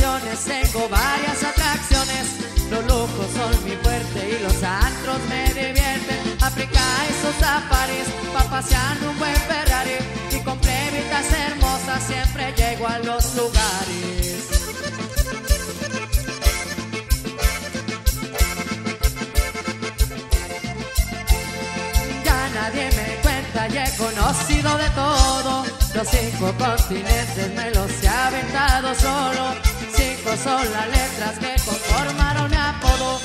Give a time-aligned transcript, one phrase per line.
[0.00, 2.26] tengo varias atracciones.
[2.70, 6.36] Los lujos son mi fuerte y los antros me divierten.
[6.40, 9.98] Aplica esos safaris pa' pasear un buen Ferrari.
[10.30, 14.48] Y con plebitas hermosas siempre llego a los lugares.
[22.24, 25.64] Ya nadie me cuenta y he conocido de todo.
[25.94, 29.79] Los cinco continentes me los he aventado solo.
[30.42, 33.20] Son las letras que conformaron mi apodo.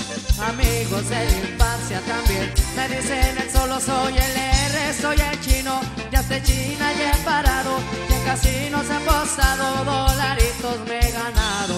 [0.49, 5.79] Amigos de la infancia también me dicen el solo soy el R, soy el chino.
[6.11, 7.79] Ya estoy China y he parado.
[8.09, 11.75] Y en casinos he apostado, dolaritos me he ganado.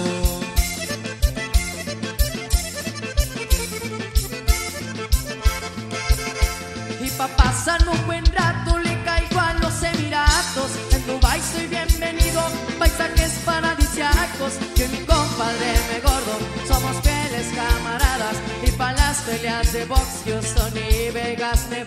[6.99, 10.71] Y pa' pasar un buen rato le caigo a los Emiratos.
[10.91, 12.41] En Dubai soy bienvenido,
[12.79, 14.53] paisajes paradisiacos.
[19.85, 21.86] Box, Houston y Vegas, Nevada.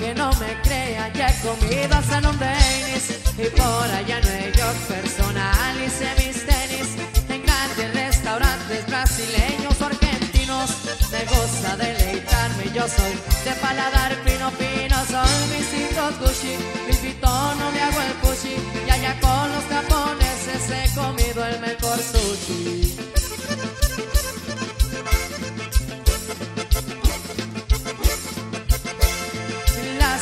[0.00, 4.56] Aunque no me crean, ya he comido a San Denis Y por allá en Nueva
[4.56, 6.88] York personalicé mis tenis.
[7.28, 10.70] En grandes restaurantes brasileños o argentinos
[11.12, 13.12] Me gusta deleitarme, yo soy
[13.44, 14.16] de paladar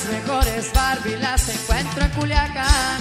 [0.09, 3.01] mejores Barbie las encuentro en Culiacán.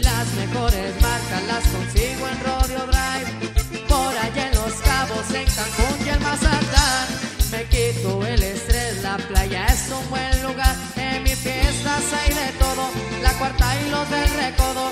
[0.00, 3.86] Las mejores marcas las consigo en Rodeo Drive.
[3.88, 7.06] Por allá en Los Cabos, en Cancún y en Mazatlán.
[7.50, 10.76] Me quito el estrés, la playa es un buen lugar.
[10.96, 12.90] En mis fiestas hay de todo.
[13.22, 14.90] La cuarta y los del recodo.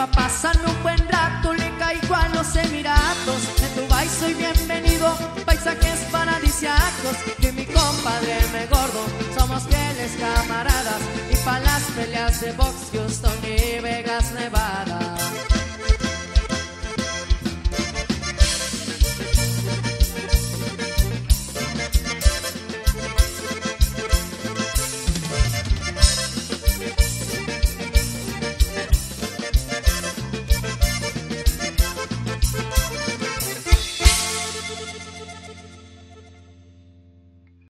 [0.00, 3.42] Pa' pasarme un buen rato le caigo a los Emiratos.
[3.64, 7.16] En Dubai soy bienvenido, paisajes paradisiacos.
[7.40, 9.02] Que mi compadre me gordo,
[9.36, 11.02] somos fieles camaradas.
[11.30, 12.99] Y pa' las peleas de box yo